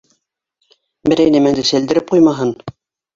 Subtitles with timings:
[1.11, 2.51] Берәй нәмәңде сәлдереп ҡуймаһын!